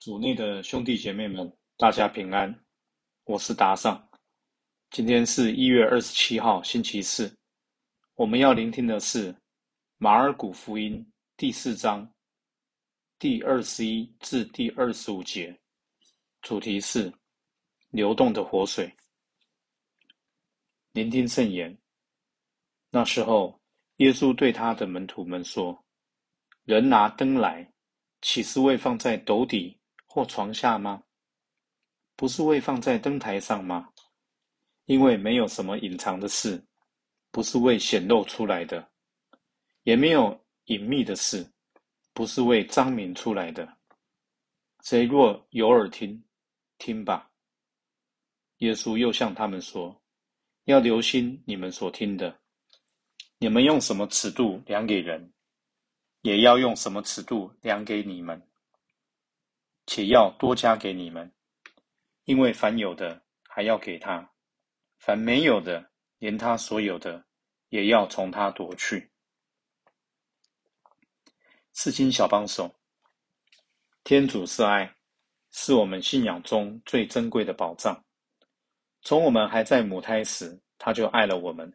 [0.00, 2.56] 主内的兄弟姐妹们，大家平安，
[3.24, 4.08] 我是达尚。
[4.90, 7.36] 今天是一月二十七号，星期四。
[8.14, 9.34] 我们要聆听的是
[9.96, 11.04] 马尔谷福音
[11.36, 12.08] 第四章
[13.18, 15.58] 第二十一至第二十五节，
[16.42, 17.12] 主题是
[17.90, 18.88] 流动的活水。
[20.92, 21.76] 聆听圣言。
[22.90, 23.60] 那时候，
[23.96, 25.84] 耶稣对他的门徒们说
[26.62, 27.68] ：“人拿灯来，
[28.20, 29.76] 岂是为放在斗底？”
[30.08, 31.04] 或床下吗？
[32.16, 33.90] 不是未放在灯台上吗？
[34.86, 36.66] 因为没有什么隐藏的事，
[37.30, 38.82] 不是为显露出来的；
[39.82, 41.46] 也没有隐秘的事，
[42.14, 43.76] 不是为彰明出来的。
[44.82, 46.24] 谁若有耳听，
[46.78, 47.30] 听吧。
[48.58, 50.02] 耶稣又向他们说
[50.64, 52.40] ：“要留心你们所听的。
[53.38, 55.32] 你们用什么尺度量给人，
[56.22, 58.42] 也要用什么尺度量给你们。”
[59.88, 61.32] 且要多加给你们，
[62.24, 64.30] 因为凡有的还要给他，
[64.98, 67.24] 凡没有的，连他所有的
[67.70, 69.10] 也要从他夺去。
[71.72, 72.78] 四经小帮手，
[74.04, 74.94] 天主是爱，
[75.52, 78.04] 是我们信仰中最珍贵的宝藏。
[79.00, 81.72] 从我们还在母胎时，他就爱了我们，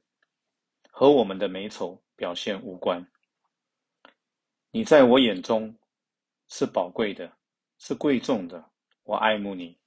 [0.92, 3.04] 和我们的美丑表现无关。
[4.70, 5.76] 你在我眼中
[6.48, 7.36] 是宝贵的。
[7.86, 8.64] 是贵重的，
[9.04, 9.78] 我爱慕你。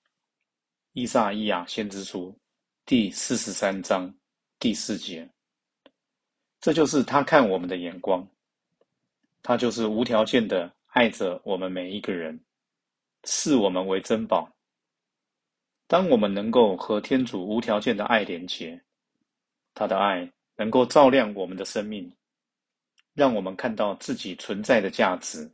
[0.93, 2.39] 伊撒伊亚先知书
[2.85, 4.15] 第四十三章
[4.59, 5.27] 第四节，
[6.61, 8.29] 这就是他看我们的眼光，
[9.43, 12.39] 他就是无条件的爱着我们每一个人，
[13.25, 14.47] 视我们为珍宝。
[15.87, 18.79] 当我们能够和天主无条件的爱连结，
[19.73, 22.15] 他的爱能够照亮我们的生命，
[23.15, 25.51] 让我们看到自己存在的价值。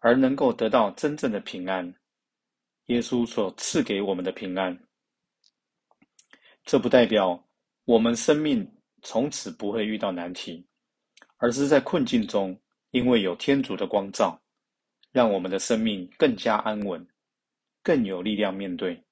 [0.00, 1.92] 而能够得到真正的平安，
[2.86, 4.78] 耶稣所赐给我们的平安，
[6.64, 7.48] 这不代表
[7.84, 8.70] 我们生命
[9.02, 10.64] 从此不会遇到难题，
[11.38, 12.58] 而是在困境中，
[12.92, 14.40] 因为有天主的光照，
[15.10, 17.06] 让我们的生命更加安稳，
[17.82, 19.02] 更有力量面对。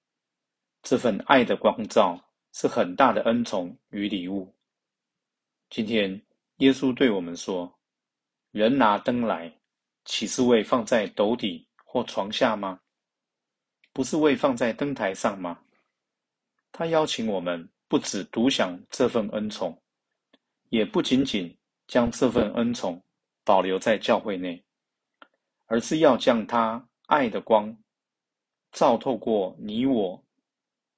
[0.82, 2.16] 这份爱的光照
[2.52, 4.54] 是很大的恩宠与礼物。
[5.68, 6.22] 今天，
[6.58, 7.76] 耶稣对我们说
[8.52, 9.52] ：“人拿灯来。”
[10.06, 12.80] 岂是为放在斗底或床下吗？
[13.92, 15.60] 不是为放在灯台上吗？
[16.72, 19.82] 他邀请我们不只独享这份恩宠，
[20.68, 21.56] 也不仅仅
[21.86, 23.02] 将这份恩宠
[23.44, 24.62] 保留在教会内，
[25.66, 27.76] 而是要将他爱的光
[28.72, 30.22] 照透过你我，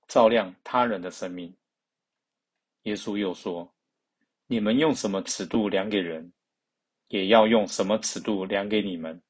[0.06, 1.56] 照亮他人的生命。
[2.82, 3.72] 耶稣又说
[4.48, 6.32] ：“你们用什么尺度量给人？”
[7.08, 9.20] 也要用什么尺度量给你们，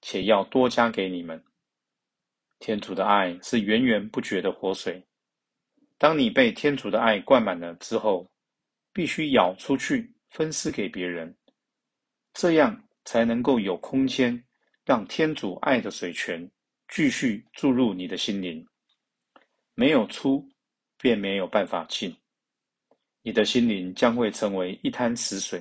[0.00, 1.42] 且要多加给你们。
[2.60, 5.04] 天主的爱是源源不绝的活水。
[5.98, 8.30] 当你被天主的爱灌满了之后，
[8.92, 11.36] 必须舀出去分施给别人，
[12.32, 14.44] 这样才能够有空间
[14.84, 16.48] 让天主爱的水泉
[16.88, 18.64] 继续注入你的心灵。
[19.74, 20.48] 没有出，
[20.98, 22.14] 便没有办法进，
[23.22, 25.60] 你的心灵将会成为一滩死水。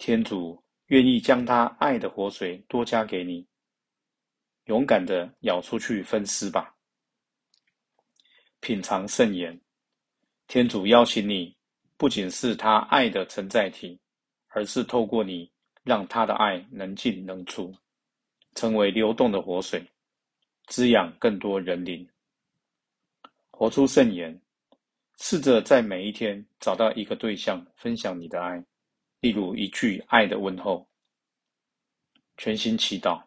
[0.00, 3.46] 天主愿意将他爱的活水多加给你，
[4.64, 6.74] 勇敢的舀出去分施吧。
[8.60, 9.60] 品尝圣言，
[10.46, 11.54] 天主邀请你，
[11.98, 14.00] 不仅是他爱的承载体，
[14.48, 15.52] 而是透过你，
[15.82, 17.70] 让他的爱能进能出，
[18.54, 19.86] 成为流动的活水，
[20.68, 22.08] 滋养更多人灵。
[23.50, 24.40] 活出圣言，
[25.18, 28.64] 试着在每一天找到一个对象，分享你的爱。
[29.20, 30.88] 例如一句爱的问候，
[32.36, 33.22] 全心祈祷，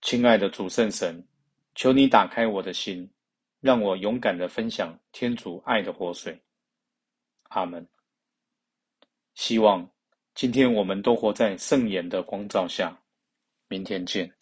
[0.00, 1.26] 亲爱的主圣神，
[1.74, 3.10] 求你打开我的心，
[3.60, 6.40] 让我勇敢的分享天主爱的活水。
[7.50, 7.86] 阿门。
[9.34, 9.88] 希望
[10.34, 12.98] 今天我们都活在圣言的光照下。
[13.68, 14.32] 明天见。